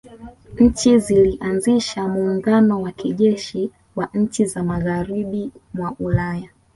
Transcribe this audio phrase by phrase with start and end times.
[0.59, 6.49] Nchi zilianzisha muungano wa kijeshi wa nchi za magharibi mwa Ulaya